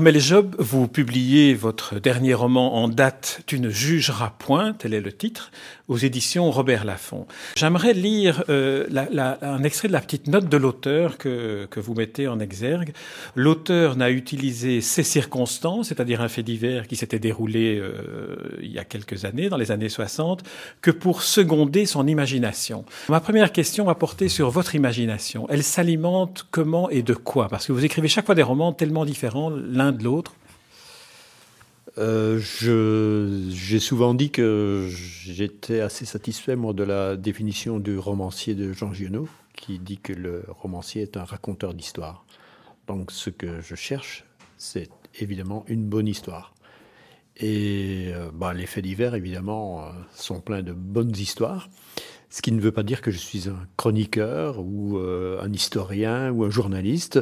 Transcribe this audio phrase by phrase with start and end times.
[0.00, 5.02] Armel Job, vous publiez votre dernier roman en date Tu ne jugeras point, tel est
[5.02, 5.50] le titre,
[5.90, 7.26] aux éditions Robert Laffont.
[7.56, 8.86] J'aimerais lire euh,
[9.42, 12.92] un extrait de la petite note de l'auteur que, que vous mettez en exergue.
[13.34, 18.78] L'auteur n'a utilisé ces circonstances, c'est-à-dire un fait divers qui s'était déroulé euh, il y
[18.78, 20.44] a quelques années, dans les années 60,
[20.80, 22.84] que pour seconder son imagination.
[23.08, 25.48] Ma première question va porter sur votre imagination.
[25.50, 27.48] Elle s'alimente comment et de quoi?
[27.48, 30.34] Parce que vous écrivez chaque fois des romans tellement différents l'un de l'autre
[31.98, 38.72] euh, J'ai souvent dit que j'étais assez satisfait moi, de la définition du romancier de
[38.72, 42.24] Jean Giono, qui dit que le romancier est un raconteur d'histoire.
[42.86, 44.24] Donc ce que je cherche,
[44.56, 46.54] c'est évidemment une bonne histoire.
[47.36, 51.68] Et euh, bah, les faits divers, évidemment, euh, sont pleins de bonnes histoires.
[52.32, 56.30] Ce qui ne veut pas dire que je suis un chroniqueur ou euh, un historien
[56.30, 57.18] ou un journaliste,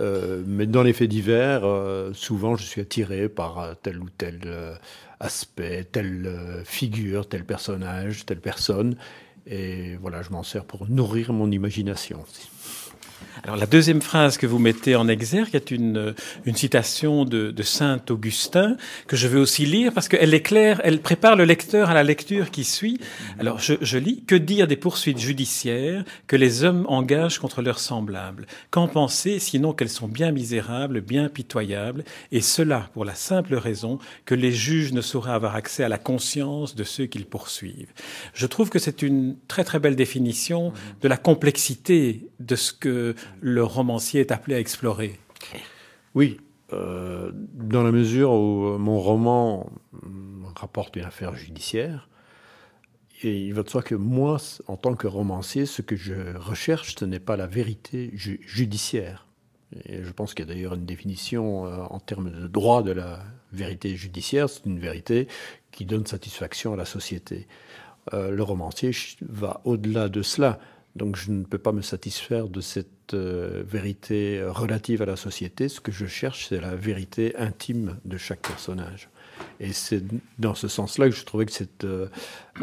[0.00, 4.40] euh, mais dans les faits divers, euh, souvent je suis attiré par tel ou tel
[5.20, 8.96] aspect, telle figure, tel personnage, telle personne,
[9.46, 12.24] et voilà, je m'en sers pour nourrir mon imagination.
[13.44, 16.14] Alors la deuxième phrase que vous mettez en exergue est une,
[16.46, 20.80] une citation de, de Saint Augustin que je vais aussi lire parce qu'elle est claire,
[20.84, 22.98] elle prépare le lecteur à la lecture qui suit.
[23.38, 27.78] Alors je, je lis Que dire des poursuites judiciaires que les hommes engagent contre leurs
[27.78, 28.46] semblables?
[28.70, 33.98] Qu'en penser sinon qu'elles sont bien misérables, bien pitoyables, et cela pour la simple raison
[34.24, 37.92] que les juges ne sauraient avoir accès à la conscience de ceux qu'ils poursuivent.
[38.34, 43.05] Je trouve que c'est une très très belle définition de la complexité de ce que
[43.40, 45.18] le romancier est appelé à explorer.
[46.14, 46.38] Oui,
[46.72, 49.70] euh, dans la mesure où mon roman
[50.56, 52.08] rapporte une affaire judiciaire,
[53.22, 56.94] et il va de soi que moi, en tant que romancier, ce que je recherche,
[56.98, 59.26] ce n'est pas la vérité judiciaire.
[59.84, 62.92] Et je pense qu'il y a d'ailleurs une définition euh, en termes de droit de
[62.92, 63.20] la
[63.52, 65.28] vérité judiciaire, c'est une vérité
[65.72, 67.46] qui donne satisfaction à la société.
[68.14, 68.90] Euh, le romancier
[69.22, 70.60] va au-delà de cela.
[70.96, 75.68] Donc je ne peux pas me satisfaire de cette euh, vérité relative à la société.
[75.68, 79.10] Ce que je cherche, c'est la vérité intime de chaque personnage.
[79.60, 80.02] Et c'est
[80.38, 81.52] dans ce sens-là que je trouvais que
[81.84, 82.08] euh,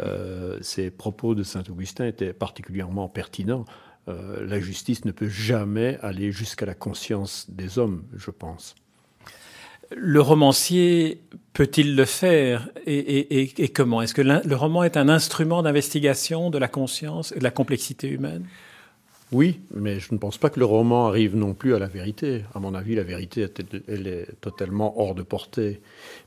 [0.00, 3.64] euh, ces propos de Saint-Augustin étaient particulièrement pertinents.
[4.06, 8.74] la justice ne peut jamais aller jusqu'à la conscience des hommes, je pense.
[9.90, 11.20] Le romancier
[11.52, 14.02] peut-il le faire et, comment?
[14.02, 18.08] Est-ce que le roman est un instrument d'investigation de la conscience et de la complexité
[18.08, 18.44] humaine?
[19.32, 22.44] Oui, mais je ne pense pas que le roman arrive non plus à la vérité.
[22.54, 23.46] À mon avis, la vérité,
[23.88, 25.80] elle est totalement hors de portée.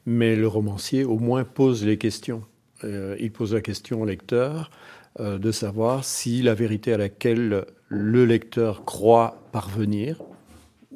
[0.05, 2.43] Mais le romancier, au moins, pose les questions.
[2.83, 4.71] Euh, il pose la question au lecteur
[5.19, 10.17] euh, de savoir si la vérité à laquelle le lecteur croit parvenir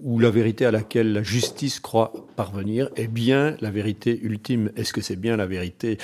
[0.04, 4.72] ou la vérité à laquelle la justice croit parvenir est bien la vérité ultime.
[4.76, 5.98] Est-ce que c'est bien la vérité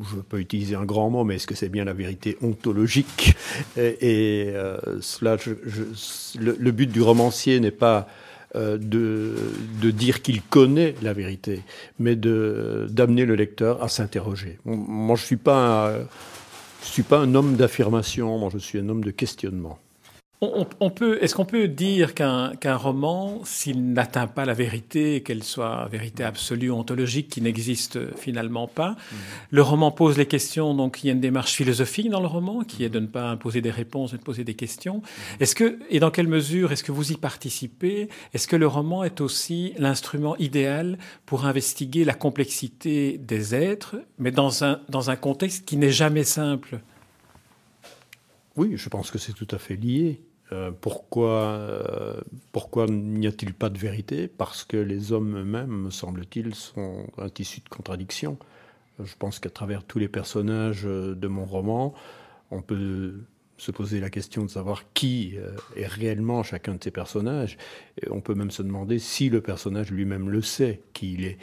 [0.00, 3.34] je peux utiliser un grand mot, mais est-ce que c'est bien la vérité ontologique?
[3.76, 5.36] Et, euh, cela,
[6.40, 8.08] le, but du romancier n'est pas
[8.56, 11.62] euh, de, dire qu'il connaît la vérité,
[11.98, 14.58] mais d'amener le lecteur à s'interroger.
[14.64, 15.94] Moi, je suis pas,
[16.82, 18.38] je suis pas un homme d'affirmation.
[18.38, 19.78] Moi, je suis un homme de questionnement.
[20.44, 25.86] On, peut, est-ce qu'on peut dire qu'un roman, s'il n'atteint pas la vérité, qu'elle soit
[25.86, 29.18] vérité absolue, ontologique, qui n'existe finalement pas, mhm.
[29.50, 30.74] le roman pose les questions.
[30.74, 33.30] Donc il y a une démarche philosophique dans le roman qui est de ne pas
[33.30, 34.96] imposer des réponses, mais de poser des questions.
[34.96, 35.02] Mhm.
[35.38, 38.08] Est-ce que et dans quelle mesure est-ce que vous y participez?
[38.34, 44.32] Est-ce que le roman est aussi l'instrument idéal pour investiguer la complexité des êtres, mais
[44.32, 46.80] dans un dans un contexte qui n'est jamais simple?
[48.56, 50.20] Oui, je pense que c'est tout à fait lié.
[50.52, 52.20] Euh, pourquoi, euh,
[52.52, 54.28] pourquoi n'y a-t-il pas de vérité?
[54.28, 58.38] Parce que les hommes eux-mêmes, me semble-t-il, sont un tissu de contradictions.
[59.02, 61.94] Je pense qu'à travers tous les personnages de mon roman,
[62.50, 63.14] on peut
[63.56, 67.56] se poser la question de savoir qui euh, est réellement chacun de ces personnages.
[68.10, 71.38] On peut même se demander si le personnage lui-même le sait, qui il est.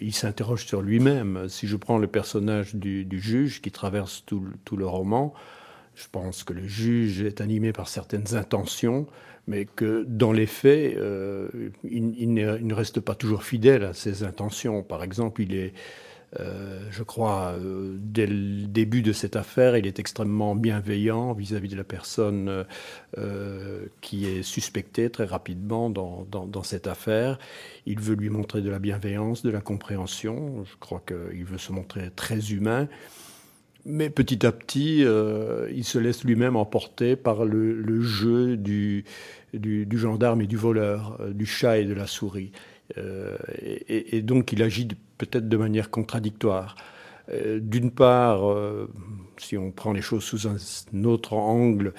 [0.00, 1.48] il s'interroge sur lui-même.
[1.48, 5.34] Si je prends le personnage du, juge qui traverse tout le roman,
[5.98, 9.06] je pense que le juge est animé par certaines intentions,
[9.48, 11.48] mais que dans les faits, euh,
[11.82, 14.82] il, ne reste pas toujours fidèle à ses intentions.
[14.82, 15.72] Par exemple, il est
[16.38, 21.70] Euh, je crois, euh, dès le début de cette affaire, il est extrêmement bienveillant vis-à-vis
[21.70, 22.66] de la personne
[24.02, 27.38] qui est suspectée très rapidement dans, cette affaire.
[27.86, 30.64] Il veut lui montrer de la bienveillance, de la compréhension.
[30.64, 32.88] Je crois qu'il veut se montrer très humain.
[33.88, 39.04] Mais petit à petit, il se laisse lui-même emporter par le, jeu du,
[39.92, 42.52] gendarme et du voleur, du chat et de la souris.
[42.96, 46.76] Et, et, donc il agit peut-être de manière contradictoire.
[47.30, 48.90] Euh, d'une part, euh,
[49.36, 51.92] si on prend les choses sous un autre angle,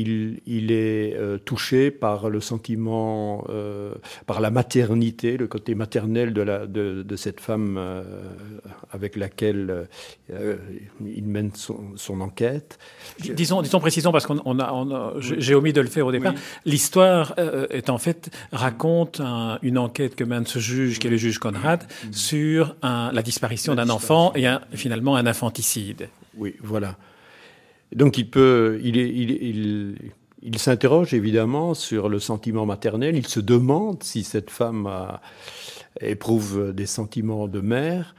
[0.00, 3.94] il, est euh, touché par le sentiment, euh,
[4.26, 8.02] par la maternité, le côté maternel de, la, de, cette femme euh,
[8.90, 9.88] avec laquelle
[11.04, 12.78] il mène son, enquête.
[13.18, 16.34] Disons, disons précisons, parce qu'on a, j'ai omis de le faire au départ.
[16.64, 17.34] L'histoire
[17.70, 19.20] est en fait raconte
[19.62, 23.90] une enquête que mène ce juge, qui est le juge Conrad, sur la disparition d'un
[23.90, 26.08] enfant et finalement un infanticide.
[26.36, 26.96] Oui, voilà.
[27.94, 29.96] Donc il peut, il, il,
[30.42, 33.16] il, s'interroge évidemment sur le sentiment maternel.
[33.16, 34.88] Il se demande si cette femme
[36.00, 38.14] éprouve des sentiments de mère.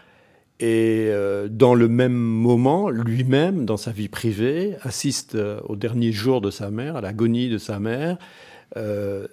[0.59, 6.11] Et euh, dans le même moment, lui-même, dans sa vie privée, assiste euh, au dernier
[6.11, 8.17] jour de sa mère, à l'agonie de sa mère,
[8.75, 9.25] euh,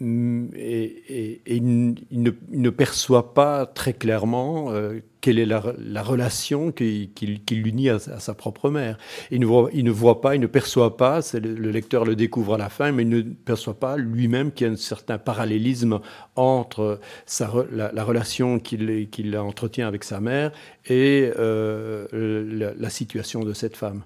[0.00, 4.72] et, il, ne, perçoit pas très clairement
[5.20, 7.10] quelle est la, relation qui,
[7.50, 8.98] l'unit à, sa propre mère.
[9.30, 12.16] Il ne, voit, il ne voit pas, il ne perçoit pas, le, le, lecteur le
[12.16, 15.18] découvre à la fin, mais il ne perçoit pas lui-même qu'il y a un certain
[15.18, 16.00] parallélisme
[16.36, 17.00] entre
[17.72, 20.52] la, relation qu'il entretient avec sa mère
[20.86, 24.02] et euh, la situation de cette femme.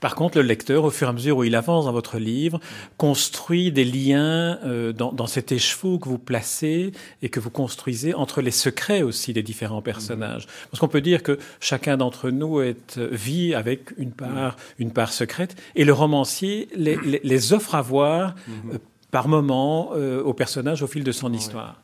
[0.00, 2.60] Par contre, le lecteur, au fur et à mesure où il avance dans votre livre,
[2.96, 8.42] construit des liens euh, dans, cet écheveau que vous placez et que vous construisez entre
[8.42, 10.46] les secrets aussi des différents personnages.
[10.70, 14.92] Parce qu'on peut dire que chacun d'entre nous est, euh, vit avec une part, une
[14.92, 18.78] part secrète, et le romancier les, offre à voir euh,
[19.10, 21.80] par moment aux personnages au fil de son histoire.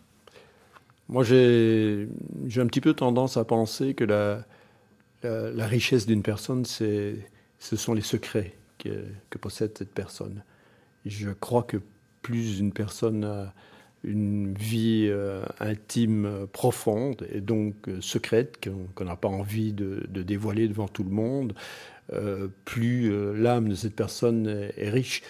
[1.08, 2.08] Moi, j'ai
[2.56, 4.44] un petit peu tendance à penser que la,
[5.22, 7.16] la richesse d'une personne, c'est
[7.62, 10.42] ce sont les secrets que, possède cette personne.
[11.06, 11.76] Je crois que
[12.20, 13.54] plus une personne a
[14.02, 20.66] une vie euh, intime profonde et donc euh, secrète qu'on n'a pas envie de, dévoiler
[20.66, 21.54] devant tout le monde,
[22.12, 25.22] euh, plus l'âme de cette personne est, riche.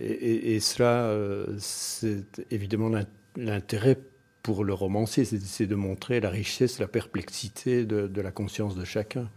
[0.00, 1.14] Et, cela,
[1.58, 2.90] c'est évidemment
[3.36, 3.98] l'intérêt
[4.42, 9.28] pour le romancier, c'est de montrer la richesse, la perplexité de la conscience de chacun.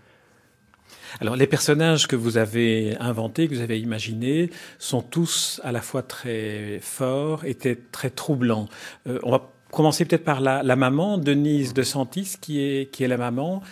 [1.21, 4.49] Alors les personnages que vous avez inventés, que vous avez imaginés,
[4.79, 7.55] sont tous à la fois très forts et
[7.91, 8.67] très troublants.
[9.07, 13.07] Euh, on va commencer peut-être par la, maman, Denise de Santis, qui est, qui est
[13.07, 13.63] la maman.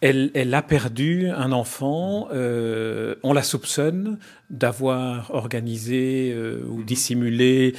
[0.00, 2.28] Elle, elle a perdu un enfant.
[2.32, 4.18] Euh, on la soupçonne
[4.50, 7.74] d'avoir organisé euh, ou dissimulé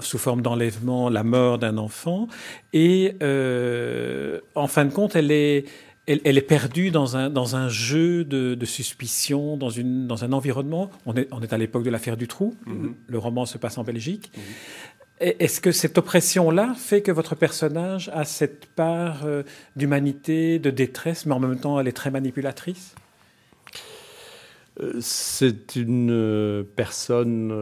[0.00, 2.28] sous forme d'enlèvement la mort d'un enfant.
[2.74, 3.14] Et
[4.54, 5.64] en fin de compte, elle est,
[6.06, 10.90] elle, est perdue dans un, dans un jeu de, suspicion, dans, une, dans un environnement.
[11.06, 12.54] On est, on est à l'époque de l'affaire du trou.
[12.66, 12.94] Mhm.
[13.06, 14.30] Le roman se passe en Belgique.
[14.36, 14.42] Mhm.
[15.20, 19.44] Est-ce que cette oppression-là fait que votre personnage a cette part euh,
[19.76, 22.94] d'humanité, de détresse, mais en même temps elle est très manipulatrice?
[24.80, 27.54] Euh, C'est une euh, personne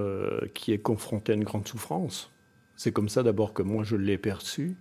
[0.54, 2.32] qui est confrontée à une grande souffrance.
[2.74, 4.76] C'est comme ça d'abord que moi je l'ai perçue.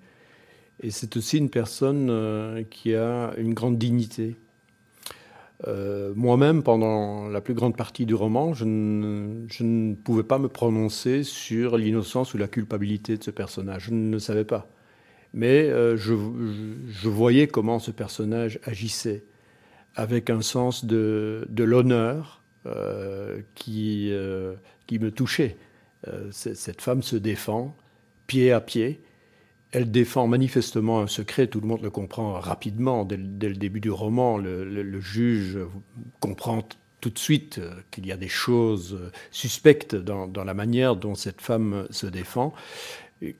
[0.81, 4.35] Et c'est aussi une personne euh, qui a une grande dignité.
[5.67, 11.23] Euh, moi-même, pendant la plus grande partie du roman, je ne, pouvais pas me prononcer
[11.23, 13.85] sur l'innocence ou la culpabilité de ce personnage.
[13.85, 14.67] Je ne le savais pas.
[15.33, 16.13] Mais euh, je,
[17.07, 19.23] voyais comment ce personnage agissait,
[19.95, 22.41] avec un sens de, l'honneur
[23.55, 24.11] qui,
[24.88, 25.57] qui me touchait.
[26.31, 27.75] cette femme se défend
[28.27, 29.01] pied à pied
[29.71, 33.91] elle défend manifestement un secret, tout le monde le comprend rapidement dès, le début du
[33.91, 34.37] roman.
[34.37, 35.57] Le, juge
[36.19, 36.67] comprend
[36.99, 38.99] tout de suite euh, qu'il y a des choses
[39.31, 42.53] suspectes dans, la manière dont cette femme se défend.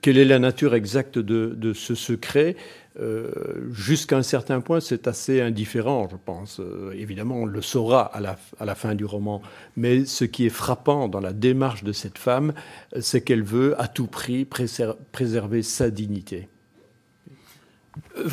[0.02, 2.56] Quelle est la nature exacte de ce secret?
[3.00, 3.32] Euh,
[3.72, 6.60] jusqu'à un certain point, c'est assez indifférent, je pense.
[6.60, 9.42] Euh, évidemment, on le saura à la, à la, fin du roman.
[9.78, 12.54] Mais ce qui est frappant dans la démarche de cette femme,
[13.00, 16.50] c'est qu'elle veut à tout prix préserver sa dignité.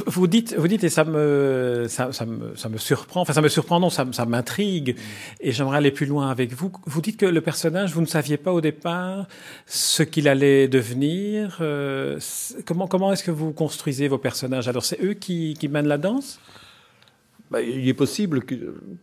[0.06, 3.48] Vous dites, vous dites, et ça me, ça, me, ça me surprend, enfin ça me
[3.48, 4.96] surprend, non, ça, ça m'intrigue,
[5.40, 6.72] et j'aimerais aller plus loin avec vous.
[6.86, 9.26] Vous dites que le personnage, vous ne saviez pas au départ
[9.66, 11.58] ce qu'il allait devenir.
[11.60, 12.18] Euh,
[12.66, 14.66] comment comment est-ce que vous construisez vos personnages?
[14.68, 16.40] Alors c'est eux qui, qui mènent la danse?
[17.50, 18.54] Bah, Il est possible que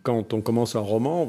[0.04, 1.28] quand on commence un roman,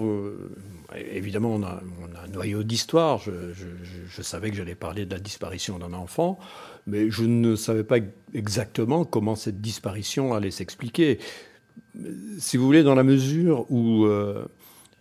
[0.94, 1.82] évidemment on a,
[2.25, 3.20] un noyau d'histoire.
[3.20, 6.38] Je, savais que j'allais parler de la disparition d'un enfant,
[6.87, 7.99] mais je ne savais pas
[8.35, 11.18] exactement comment cette disparition allait s'expliquer.
[12.38, 14.46] Si vous voulez, dans la mesure où euh,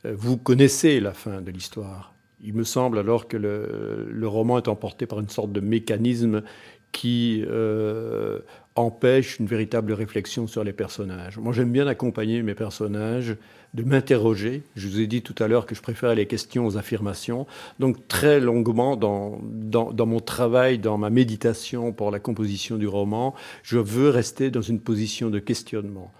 [0.03, 5.05] vous connaissez la fin de l'histoire, il me semble alors que le, roman est emporté
[5.05, 6.43] par une sorte de mécanisme
[6.91, 8.39] qui euh,
[8.75, 11.37] empêche une véritable réflexion sur les personnages.
[11.37, 13.37] Moi, j'aime bien accompagner mes personnages,
[13.73, 14.63] de m'interroger.
[14.75, 17.47] Je vous ai dit tout à l'heure que je préfère les questions aux affirmations.
[17.79, 23.33] Donc, très longuement, dans, dans, mon travail, dans ma méditation pour la composition du roman,
[23.63, 26.11] je veux rester dans une position de questionnement.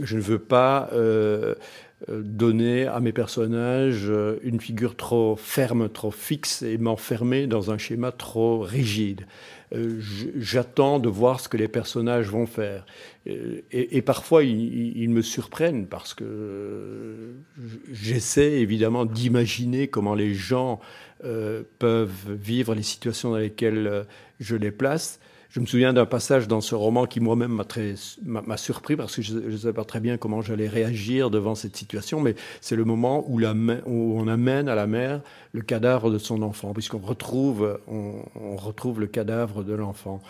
[0.00, 1.54] Je ne veux pas euh,
[2.08, 7.78] donner à mes personnages euh, une figure trop ferme, trop fixe et m'enfermer dans un
[7.78, 9.26] schéma trop rigide.
[9.74, 10.00] Euh,
[10.36, 12.84] j'attends de voir ce que les personnages vont faire.
[13.24, 17.34] Et, parfois, ils, me surprennent parce que
[17.92, 20.80] j'essaie évidemment d'imaginer comment les gens
[21.78, 24.06] peuvent vivre les situations dans lesquelles
[24.40, 25.20] je les place.
[25.52, 27.62] Je me souviens d'un passage dans ce roman qui moi-même
[28.24, 31.76] m'a surpris parce que je ne savais pas très bien comment j'allais réagir devant cette
[31.76, 35.20] situation, mais c'est le moment où on amène à la mère
[35.52, 40.22] le cadavre de son enfant, puisqu'on retrouve, on, retrouve le cadavre de l'enfant.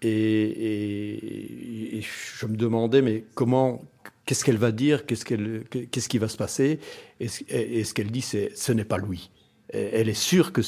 [0.00, 2.00] Et,
[2.40, 3.82] je me demandais, mais comment,
[4.24, 6.80] qu'est-ce qu'elle va dire, qu'est-ce, qu'elle, qu'est-ce qui va se passer?
[7.20, 9.28] Et, ce qu'elle dit, c'est ce n'est pas lui.
[9.68, 10.62] Elle est sûre que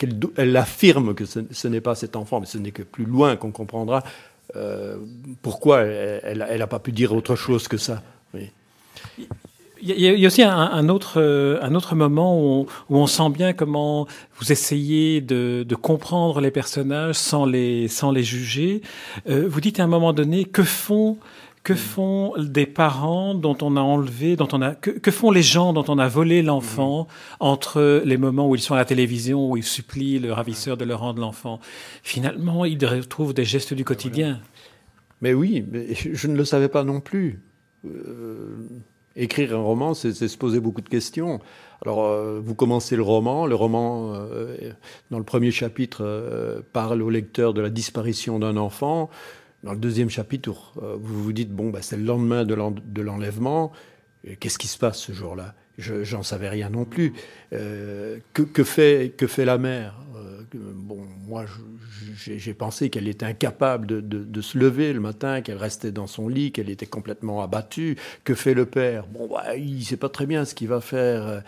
[0.00, 3.52] qu'elle affirme que ce, n'est pas cet enfant, mais ce n'est que plus loin qu'on
[3.52, 4.02] comprendra
[4.56, 4.96] euh,
[5.42, 8.02] pourquoi elle n'a pas pu dire autre chose que ça.
[9.82, 14.06] Il y, a, aussi un, autre, euh, un autre moment où on, sent bien comment
[14.38, 18.82] vous essayez de, comprendre les personnages sans les, sans les juger.
[19.28, 21.16] Euh, vous dites à un moment donné, que font
[21.62, 25.72] que font des parents dont on a enlevé, dont on a, que, font les gens
[25.72, 27.06] dont on a volé l'enfant
[27.38, 30.84] entre les moments où ils sont à la télévision, où ils supplient le ravisseur de
[30.84, 31.60] leur rendre l'enfant?
[32.02, 34.40] Finalement, ils retrouvent des gestes du quotidien.
[35.20, 37.42] Mais oui, mais je ne le savais pas non plus.
[37.84, 38.56] Euh,
[39.16, 41.40] écrire un roman, c'est se poser beaucoup de questions.
[41.84, 43.44] Alors, euh, vous commencez le roman.
[43.44, 44.72] Le roman, euh,
[45.10, 49.10] dans le premier chapitre, parle au lecteur de la disparition d'un enfant.
[49.62, 53.72] Dans le deuxième chapitre, euh, vous vous dites, bon, bah, c'est le lendemain de l'enlèvement,
[54.38, 55.54] qu'est-ce qui se passe ce jour-là?
[55.78, 57.14] J'en savais rien non plus.
[57.52, 59.94] Euh, que, fait, que fait la mère?
[60.16, 61.44] Euh, Bon, moi,
[62.20, 66.52] j'ai pensé qu'elle était incapable de, se lever le matin, qu'elle restait dans son lit,
[66.52, 67.96] qu'elle était complètement abattue.
[68.24, 69.06] Que fait le père?
[69.06, 71.42] Bon, bah, il ne sait pas très bien ce qu'il va faire.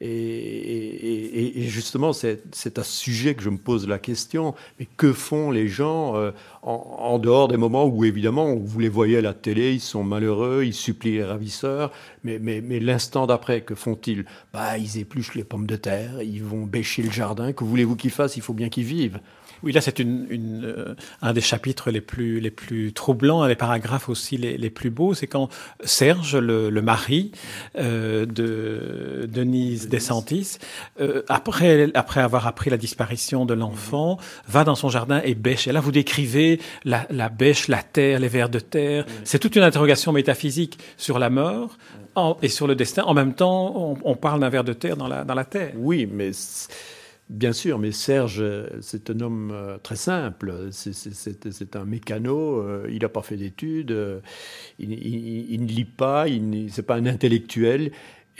[0.00, 4.54] Et, justement, c'est à ce sujet que je me pose la question.
[4.78, 6.30] Mais que font les gens euh,
[6.62, 10.62] en, dehors des moments où, évidemment, vous les voyez à la télé, ils sont malheureux,
[10.64, 11.92] ils supplient les ravisseurs,
[12.22, 14.24] mais, mais, mais l'instant d'après, que font-ils?
[14.52, 17.52] Bah, Ils épluchent les pommes de terre, ils vont bêcher le jardin.
[17.52, 18.36] Que voulez-vous qu'ils fassent?
[18.36, 19.20] Il faut bien qu'ils vivent.
[19.62, 23.56] Oui, là, c'est une, une, euh, un des chapitres les plus, les plus troublants, les
[23.56, 25.14] paragraphes aussi les, les plus beaux.
[25.14, 25.48] C'est quand
[25.82, 27.32] Serge, le, le mari
[27.76, 30.58] euh, de Denise Desantis,
[31.00, 35.66] euh, après, après avoir appris la disparition de l'enfant, va dans son jardin et bêche.
[35.66, 39.04] Et là, vous décrivez la, la bêche, la terre, les vers de terre.
[39.24, 41.76] C'est toute une interrogation métaphysique sur la mort
[42.42, 43.04] et sur le destin.
[43.04, 45.72] En même temps, on, on parle d'un ver de terre dans la, dans la terre.
[45.76, 46.30] Oui, mais
[47.28, 48.42] Bien sûr, mais Serge,
[48.80, 50.70] c'est un homme euh, très simple.
[50.70, 52.60] C'est un mécano.
[52.60, 53.90] Euh, il n'a pas fait d'études.
[53.90, 54.20] Euh,
[54.78, 56.26] il, ne lit pas.
[56.26, 57.92] Il n'est pas un intellectuel.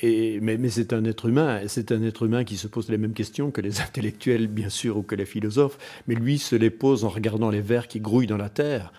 [0.03, 1.61] Mais, c'est un être humain.
[1.67, 4.97] C'est un être humain qui se pose les mêmes questions que les intellectuels, bien sûr,
[4.97, 5.77] ou que les philosophes.
[6.07, 8.93] Mais lui se les pose en regardant les vers qui grouillent dans la terre.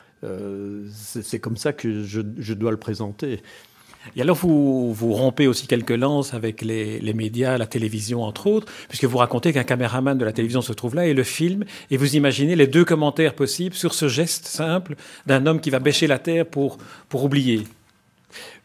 [0.91, 3.41] c'est comme ça que je dois le présenter.
[4.15, 8.47] Et alors, vous, vous rompez aussi quelques lances avec les, les, médias, la télévision, entre
[8.47, 11.65] autres, puisque vous racontez qu'un caméraman de la télévision se trouve là et le filme,
[11.91, 15.79] et vous imaginez les deux commentaires possibles sur ce geste simple d'un homme qui va
[15.79, 17.63] bêcher la terre pour, pour oublier.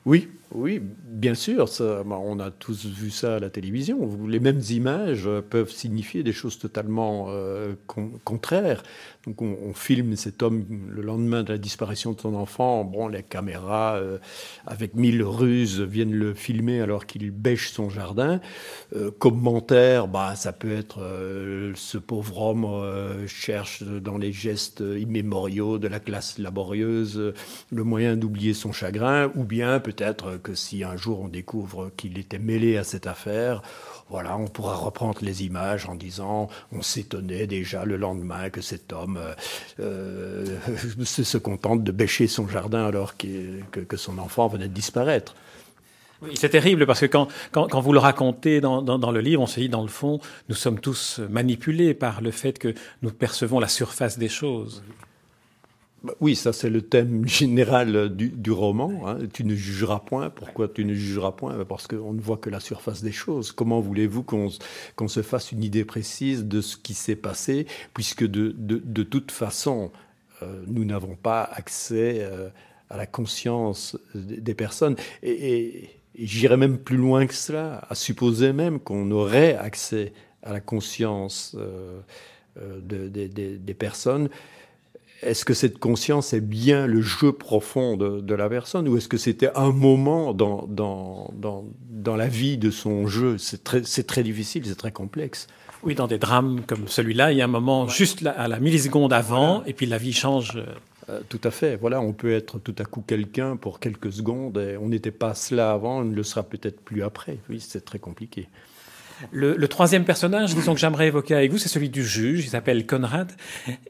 [0.04, 1.68] Oui, oui, bien sûr,
[2.06, 4.08] bah, on a tous vu ça à la télévision.
[4.28, 7.74] Les mêmes images peuvent signifier des choses totalement euh,
[8.22, 8.84] contraires.
[9.26, 12.84] Donc on, filme cet homme le lendemain de la disparition de son enfant.
[12.84, 14.18] Bon, les caméras, euh,
[14.66, 18.40] avec mille ruses, viennent le filmer alors qu'il bêche son jardin.
[18.94, 21.00] Euh, commentaire, bah, ça peut être
[21.74, 27.32] ce pauvre homme cherche dans les gestes immémoriaux de la classe laborieuse
[27.70, 32.18] le moyen d'oublier son chagrin, ou bien peut-être que si un jour on découvre qu'il
[32.18, 33.62] était mêlé à cette affaire,
[34.08, 38.92] voilà, on pourra reprendre les images en disant on s'étonnait déjà le lendemain que cet
[38.92, 39.18] homme
[39.80, 40.44] euh,
[41.04, 45.34] se, contente de bêcher son jardin alors que, son enfant venait de disparaître.
[46.22, 49.46] Oui, c'est terrible parce que quand, quand, vous le racontez dans, dans, le livre, on
[49.46, 53.58] se dit dans le fond, nous sommes tous manipulés par le fait que nous percevons
[53.58, 54.82] la surface des choses.
[56.20, 59.08] Oui, ça c'est le thème général du, roman.
[59.08, 59.18] Hein.
[59.32, 60.30] Tu ne jugeras point.
[60.30, 61.56] Pourquoi tu ne jugeras point?
[61.56, 63.52] Bah, Parce qu'on ne voit que la surface des choses.
[63.52, 68.54] Comment voulez-vous qu'on se fasse une idée précise de ce qui s'est passé, puisque de,
[68.56, 69.90] de, toute façon,
[70.42, 72.48] euh, nous n'avons pas accès euh,
[72.90, 74.96] à la conscience des personnes.
[75.22, 80.12] Et, j'irais même plus loin que cela, à supposer même qu'on aurait accès
[80.44, 82.00] à la conscience euh,
[82.80, 84.28] des personnes
[85.24, 89.16] est-ce que cette conscience est bien le jeu profond de, la personne ou est-ce que
[89.16, 93.38] c'était un moment dans, dans, dans, la vie de son jeu?
[93.38, 95.46] C'est très, très difficile, c'est très complexe.
[95.82, 99.12] Oui, dans des drames comme celui-là, il y a un moment juste à la milliseconde
[99.12, 100.62] avant et puis la vie change.
[101.10, 101.76] Euh, tout à fait.
[101.76, 105.34] Voilà, on peut être tout à coup quelqu'un pour quelques secondes et on n'était pas
[105.34, 107.38] cela avant, on ne le sera peut-être plus après.
[107.50, 108.48] Oui, c'est très compliqué.
[109.30, 112.44] Le, troisième personnage, disons que j'aimerais évoquer avec vous, c'est celui du juge.
[112.44, 113.32] Il s'appelle Conrad.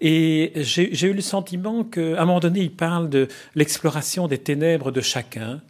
[0.01, 4.91] Et j'ai eu le sentiment qu'à un moment donné, il parle de l'exploration des ténèbres
[4.91, 5.61] de chacun.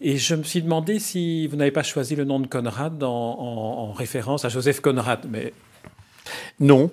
[0.00, 3.92] Et je me suis demandé si vous n'avez pas choisi le nom de Conrad en,
[3.92, 5.26] référence à Joseph Conrad.
[5.28, 5.52] Mais
[6.58, 6.90] non,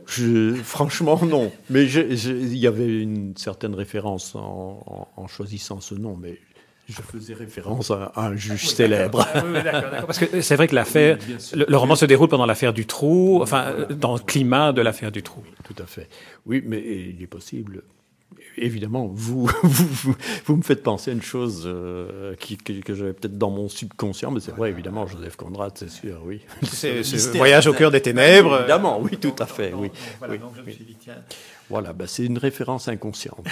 [0.64, 1.52] franchement non.
[1.70, 6.40] Mais il y avait une certaine référence en, en, choisissant ce nom, mais
[6.88, 9.27] je faisais référence à, un juge ah célèbre.
[9.34, 11.17] Ah d'accord, Parce que c'est vrai que l'affaire,
[11.53, 15.22] le, roman se déroule pendant l'affaire du trou, enfin, dans le climat de l'affaire du
[15.22, 15.44] trou.
[15.65, 16.08] Tout à fait.
[16.46, 17.84] Oui, mais il est possible.
[18.57, 20.15] Évidemment, vous, vous,
[20.46, 24.31] vous, me faites penser à une chose euh, qui, que, j'avais peut-être dans mon subconscient,
[24.31, 26.41] mais c'est vrai, évidemment, Joseph Conrad, c'est sûr, oui.
[26.63, 28.60] C'est ce voyage au cœur des ténèbres.
[28.60, 29.91] Évidemment, oui, tout à fait, oui.
[30.19, 31.15] Voilà, donc je me suis dit, tiens,
[31.69, 33.46] voilà, bah c'est une référence inconsciente.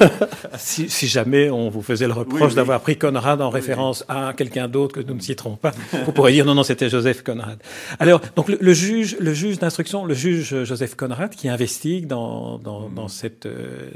[0.58, 4.96] si, jamais on vous faisait le reproche d'avoir pris Conrad en référence à quelqu'un d'autre
[4.96, 5.70] que nous ne citerons pas,
[6.04, 7.62] vous pourriez dire non, non, c'était Joseph Conrad.
[8.00, 12.88] Alors, donc le, juge, le juge d'instruction, le juge Joseph Conrad, qui investigue dans, dans,
[12.88, 13.90] dans cette, euh,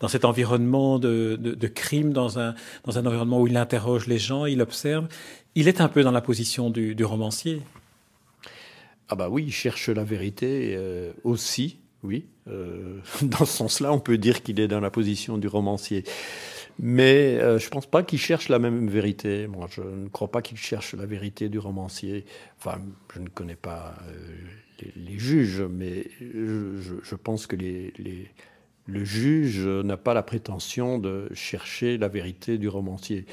[0.00, 4.18] dans cet environnement de, de, crime, dans un, dans un environnement où il interroge les
[4.18, 5.08] gens, il observe,
[5.54, 7.62] il est un peu dans la position du, romancier.
[9.08, 12.26] Ah bah oui, il cherche la vérité euh, aussi oui.
[12.48, 16.04] Euh, dans ce sens-là, on peut dire qu'il est dans la position du romancier.
[16.80, 19.48] Mais euh, je ne pense pas qu'il cherche la même vérité.
[19.48, 22.24] Moi, je ne crois pas qu'il cherche la vérité du romancier.
[22.58, 22.80] Enfin,
[23.14, 23.96] je ne connais pas
[24.94, 27.56] les, juges, mais je, pense que
[28.88, 33.26] le juge n'a pas la prétention de chercher la vérité du romancier.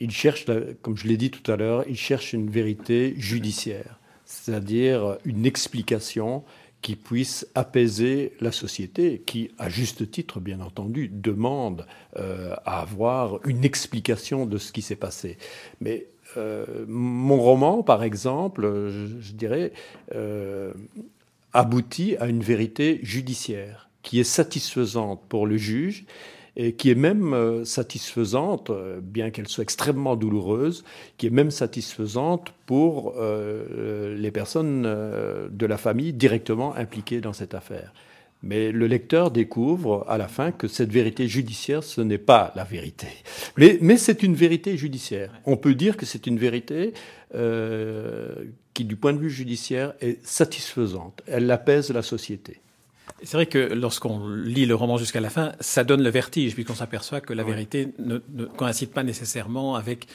[0.00, 0.44] Il cherche,
[0.82, 6.42] comme je l'ai dit tout à l'heure, il cherche une vérité judiciaire, c'est-à-dire une explication
[6.82, 13.38] qui puisse apaiser la société, qui, à juste titre, bien entendu, demande euh, à avoir
[13.46, 15.38] une explication de ce qui s'est passé.
[15.80, 18.62] Mais euh, mon roman, par exemple,
[19.20, 19.72] je, dirais,
[20.16, 20.72] euh,
[21.52, 26.04] aboutit à une vérité judiciaire qui est satisfaisante pour le juge
[26.56, 30.84] et qui est même euh, satisfaisante, euh, bien qu'elle soit extrêmement douloureuse,
[31.16, 37.54] qui est même satisfaisante pour euh, les personnes de la famille directement impliquées dans cette
[37.54, 37.92] affaire.
[38.44, 42.64] Mais le lecteur découvre à la fin que cette vérité judiciaire, ce n'est pas la
[42.64, 43.06] vérité.
[43.56, 45.32] Mais, mais c'est une vérité judiciaire.
[45.46, 46.92] On peut dire que c'est une vérité
[48.74, 51.22] qui, du point de vue judiciaire, est satisfaisante.
[51.28, 52.61] Elle apaise la société.
[53.24, 56.74] C'est vrai que lorsqu'on lit le roman jusqu'à la fin, ça donne le vertige, puisqu'on
[56.74, 60.08] s'aperçoit que la vérité ne, coïncide pas nécessairement avec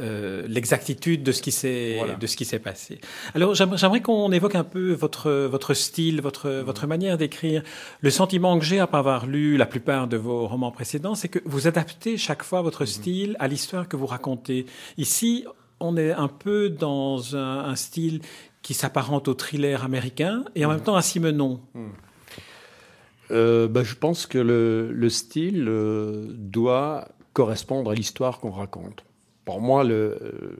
[0.00, 3.00] euh, l'exactitude de ce qui s'est de ce qui s'est passé.
[3.34, 6.60] Alors j'aimerais qu'on évoque un peu votre votre style, votre mm.
[6.62, 7.62] votre manière d'écrire.
[8.00, 11.40] Le sentiment que j'ai après avoir lu la plupart de vos romans précédents, c'est que
[11.44, 12.86] vous adaptez chaque fois votre mm.
[12.86, 14.64] style à l'histoire que vous racontez.
[14.96, 15.44] Ici,
[15.80, 18.22] on est un peu dans un, style
[18.62, 21.60] qui s'apparente au thriller américain et en même temps à Simenon.
[23.30, 29.04] Euh, bah, je pense que le, style euh, doit correspondre à l'histoire qu'on raconte.
[29.44, 30.58] Pour moi, le,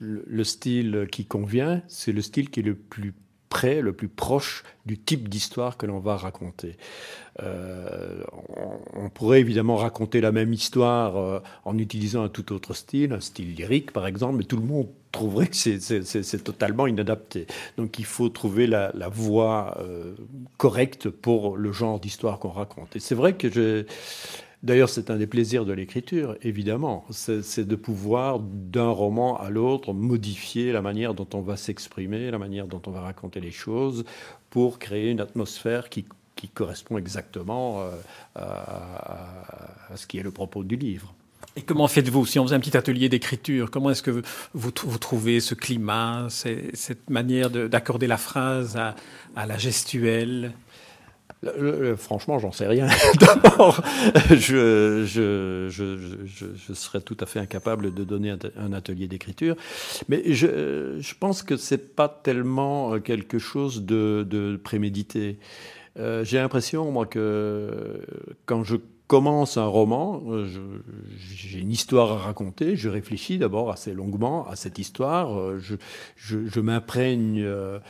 [0.00, 3.14] le, style qui convient, c'est le style qui est le plus
[3.50, 6.78] près, le plus proche du type d'histoire que l'on va raconter.
[7.42, 8.22] Euh,
[8.96, 13.54] on, pourrait évidemment raconter la même histoire en utilisant un tout autre style, un style
[13.54, 17.46] lyrique par exemple, mais tout le monde trouverait que c'est totalement inadapté.
[17.76, 20.14] Donc il faut trouver la, voie euh,
[20.56, 22.96] correcte pour le genre d'histoire qu'on raconte.
[22.96, 23.86] Et c'est vrai que
[24.62, 27.06] D'ailleurs, c'est un des plaisirs de l'écriture, évidemment.
[27.10, 32.38] C'est de pouvoir, d'un roman à l'autre, modifier la manière dont on va s'exprimer, la
[32.38, 34.04] manière dont on va raconter les choses,
[34.50, 36.04] pour créer une atmosphère qui,
[36.54, 37.90] correspond exactement euh,
[38.34, 41.12] à, ce qui est le propos du livre.
[41.54, 44.22] Et comment faites-vous Si on faisait un petit atelier d'écriture, comment est-ce que
[44.54, 50.52] vous, trouvez ce climat, cette manière d'accorder la phrase à la gestuelle?
[51.96, 52.86] Franchement, j'en sais rien.
[53.20, 53.82] D'abord,
[54.30, 55.04] je,
[56.74, 59.56] serais tout à fait incapable de donner un, atelier d'écriture.
[60.08, 65.38] Mais je, pense que c'est pas tellement quelque chose de, prémédité.
[65.98, 68.00] Euh, j'ai l'impression, moi, que
[68.46, 68.76] quand je
[69.10, 70.22] commence un roman,
[71.34, 77.42] j'ai une histoire à raconter, je réfléchis d'abord assez longuement à cette histoire, je, m'imprègne
[77.42, 77.80] euh,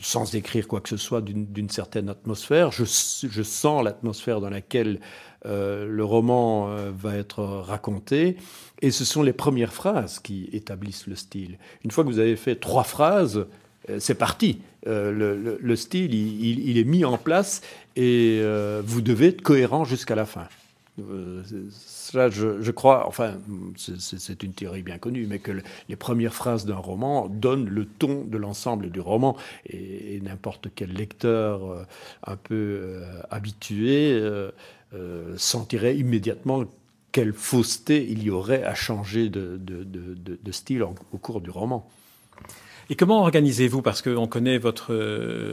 [0.00, 2.70] sans écrire quoi que ce soit, d'une certaine atmosphère.
[2.72, 5.00] Je, sens l'atmosphère dans laquelle
[5.46, 8.36] euh, le roman euh, va être raconté.
[8.82, 11.58] Et ce sont les premières phrases qui établissent le style.
[11.84, 13.46] Une fois que vous avez fait trois phrases,
[13.88, 14.60] euh, c'est parti.
[14.86, 17.60] Le, style, il, est mis en place
[17.96, 18.40] et
[18.82, 20.48] vous devez être cohérent jusqu'à la fin.
[20.98, 23.38] Cela, je, crois, enfin,
[23.76, 25.52] c'est une théorie bien connue, mais que
[25.88, 29.36] les premières phrases d'un roman donnent le ton de l'ensemble du roman.
[29.66, 31.82] Et, n'importe quel lecteur euh,
[32.26, 34.50] un peu euh, habitué euh,
[35.36, 36.64] sentirait immédiatement
[37.12, 39.58] quelle fausseté il y aurait à changer de,
[40.52, 41.88] style au cours du roman.
[42.90, 44.92] Et comment organisez-vous Parce qu'on connaît votre,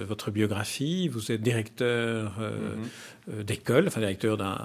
[0.08, 3.32] votre biographie, vous êtes directeur euh, mm-hmm.
[3.32, 4.58] euh, d'école, enfin directeur d'un,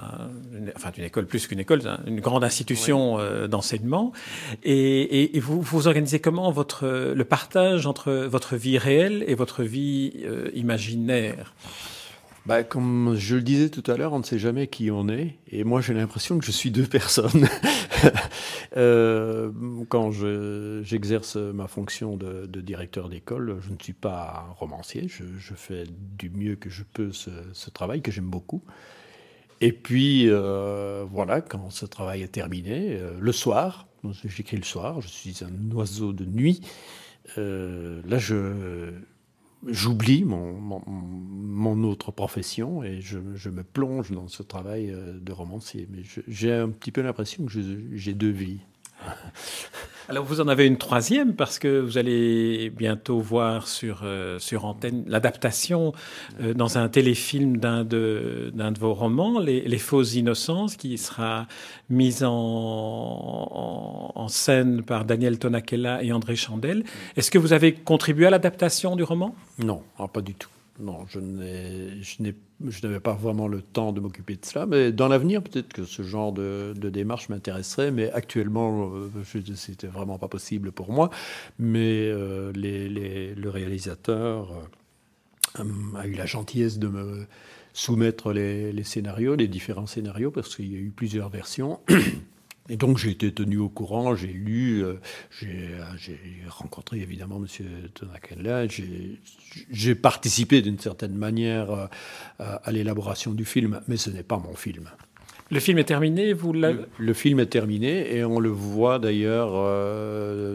[0.75, 4.11] enfin d'une école plus qu'une école, une grande institution euh, d'enseignement.
[4.63, 9.61] Et, et, vous, vous organisez comment votre, le partage entre votre vie réelle et votre
[9.61, 11.53] vie imaginaire?
[12.45, 15.35] Bah, comme je le disais tout à l'heure, on ne sait jamais qui on est.
[15.49, 17.47] Et moi, j'ai l'impression que je suis deux personnes.
[18.77, 19.51] euh,
[19.89, 25.07] quand j'exerce ma fonction de, directeur d'école, je ne suis pas un romancier.
[25.07, 28.63] Je, fais du mieux que je peux ce, travail que j'aime beaucoup.
[29.61, 33.87] Et puis, euh, voilà, quand ce travail est terminé, euh, le soir,
[34.25, 36.61] j'écris le soir, je suis un oiseau de nuit.
[37.37, 38.91] Là, je
[39.67, 45.87] j'oublie mon, autre profession et je, je, me plonge dans ce travail euh, de romancier.
[45.91, 47.51] Mais j'ai un petit peu l'impression que
[47.93, 48.59] j'ai deux vies.
[50.09, 54.65] Alors vous en avez une troisième parce que vous allez bientôt voir sur, euh, sur
[54.65, 55.93] antenne l'adaptation
[56.41, 61.47] euh, dans un téléfilm d'un de, de vos romans, Les, les fausses innocences, qui sera
[61.89, 66.83] mise en, en, scène par Daniel Tonakella et André Chandel.
[67.15, 69.35] Est-ce que vous avez contribué à l'adaptation du roman?
[69.59, 70.49] Non, ah, pas du tout.
[70.79, 71.19] Non, je
[72.87, 76.01] n'avais pas vraiment le temps de m'occuper de cela, mais dans l'avenir, peut-être que ce
[76.01, 79.09] genre de, démarche m'intéresserait, mais actuellement, euh,
[79.55, 81.11] c'était vraiment pas possible pour moi.
[81.59, 84.51] Mais euh, le réalisateur
[85.59, 85.63] euh,
[85.95, 87.27] a eu la gentillesse de me
[87.73, 91.79] soumettre les scénarios, les différents scénarios, parce qu'il y a eu plusieurs versions.
[92.69, 94.93] Et donc j'ai été tenu au courant, j'ai lu, euh,
[95.43, 97.65] euh, j'ai rencontré évidemment M.
[97.93, 98.67] Tonakella,
[99.69, 101.87] j'ai participé d'une certaine manière euh,
[102.37, 104.89] à, l'élaboration du film, mais ce n'est pas mon film.
[105.51, 109.51] Le film est terminé, vous le, le, film est terminé et on le voit d'ailleurs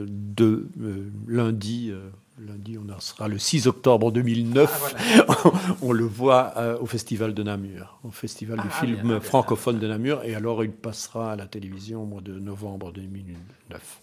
[0.07, 0.67] de
[1.29, 1.93] lundi
[2.47, 4.95] lundi, on sera le 6 octobre 2009.
[5.29, 5.35] Ah,
[5.83, 9.87] on le voit euh, au Festival de Namur, au Festival du ah, film francophone de
[9.87, 14.01] Namur, et alors il passera à la télévision au mois de novembre 2009.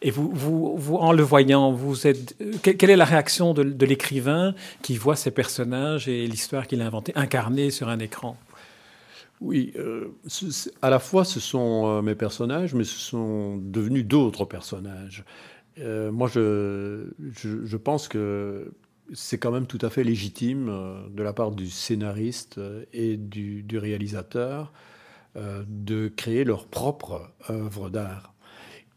[0.00, 4.54] Et vous, vous, en le voyant, vous êtes, euh, quelle est la réaction de, l'écrivain
[4.80, 8.36] qui voit ces personnages et l'histoire qu'il a inventée incarnée sur un écran?
[9.40, 10.14] Oui, euh,
[10.82, 15.24] à la fois ce sont mes personnages, mais ce sont devenus d'autres personnages.
[15.78, 18.72] Euh, moi, je, je, pense que
[19.12, 23.16] c'est quand même tout à fait légitime euh, de la part du scénariste euh, et
[23.16, 24.72] du, réalisateur
[25.34, 28.34] de créer leur propre œuvre d'art.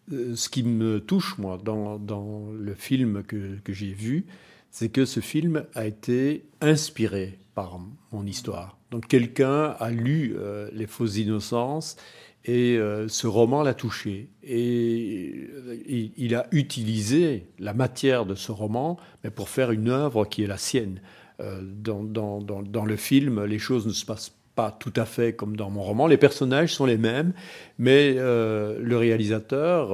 [0.10, 4.26] Ce qui me touche, moi, dans, dans le film que, que j'ai vu,
[4.70, 7.80] c'est que ce film a été inspiré par
[8.12, 8.78] mon histoire.
[8.92, 10.36] Donc quelqu'un a lu
[10.74, 11.96] Les fausses innocences
[12.46, 14.30] et euh, ce roman l'a touché.
[14.44, 20.26] Et euh, il, a utilisé la matière de ce roman mais pour faire une œuvre
[20.26, 21.02] qui est la sienne.
[21.42, 25.34] Euh, dans, dans, dans, le film, les choses ne se passent pas tout à fait
[25.34, 26.08] comme dans mon roman.
[26.08, 27.34] Les personnages sont les mêmes,
[27.78, 29.92] mais le réalisateur,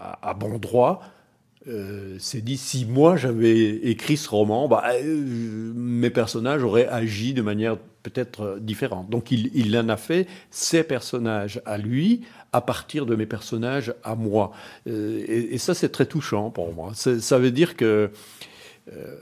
[0.00, 1.00] a, bon droit,
[1.68, 7.34] euh, s'est dit si moi j'avais écrit ce roman, bah, euh, mes personnages auraient agi
[7.34, 9.10] de manière peut-être différente.
[9.10, 14.14] Donc il, en a fait ses personnages à lui à partir de mes personnages à
[14.14, 14.52] moi.
[14.86, 16.92] Euh, et, ça c'est très touchant pour moi.
[16.94, 18.10] Ça veut dire que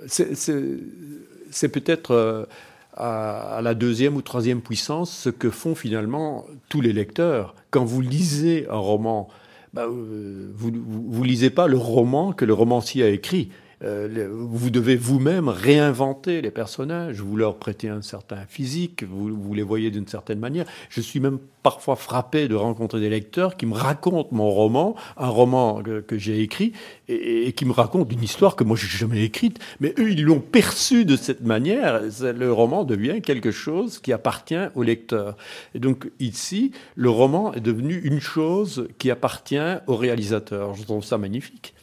[0.06, 2.46] c'est peut-être
[2.94, 7.56] à, la deuxième ou troisième puissance ce que font finalement tous les lecteurs.
[7.70, 9.28] Quand vous lisez un roman,
[9.76, 13.50] bah, euh, vous ne lisez pas le roman que le romancier a écrit.
[13.82, 19.62] Euh, vous devez vous-même réinventer les personnages, vous leur prêtez un certain physique, vous, les
[19.62, 20.64] voyez d'une certaine manière.
[20.88, 25.28] Je suis même parfois frappé de rencontrer des lecteurs qui me racontent mon roman, un
[25.28, 26.72] roman que, j'ai écrit,
[27.08, 30.24] et, et, qui me racontent une histoire que moi j'ai jamais écrite, mais eux ils
[30.24, 32.00] l'ont perçu de cette manière.
[32.22, 35.36] Le roman devient quelque chose qui appartient au lecteur.
[35.74, 40.74] Et donc ici, le roman est devenu une chose qui appartient au réalisateur.
[40.74, 41.74] Je trouve ça magnifique.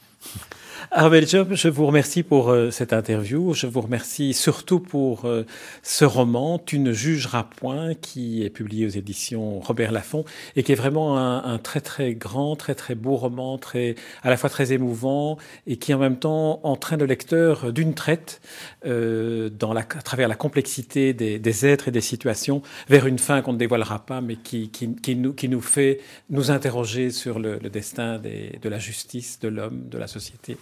[0.92, 3.54] Arvel Job, je vous remercie pour euh, cette interview.
[3.54, 5.46] Je vous remercie surtout pour euh,
[5.82, 10.72] ce roman, Tu ne jugeras point, qui est publié aux éditions Robert Laffont et qui
[10.72, 14.50] est vraiment un, un, très très grand, très très beau roman, très à la fois
[14.50, 18.42] très émouvant et qui en même temps entraîne le lecteur d'une traite
[18.86, 23.20] euh, dans la, à travers la complexité des, des, êtres et des situations vers une
[23.20, 27.10] fin qu'on ne dévoilera pas, mais qui, qui, qui, nous, qui nous fait nous interroger
[27.10, 30.58] sur le, le destin des, de la justice, de l'homme, de la société.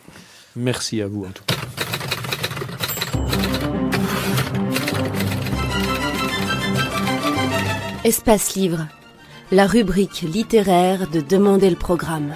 [0.55, 1.55] Merci à vous en tout cas.
[8.03, 8.87] Espace Livre,
[9.51, 12.33] la rubrique littéraire de Demander le programme.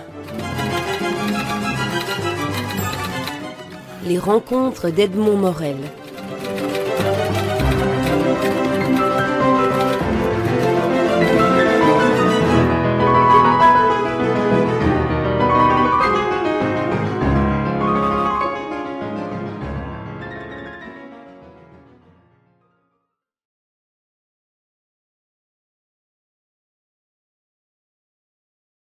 [4.06, 5.78] Les rencontres d'Edmond Morel.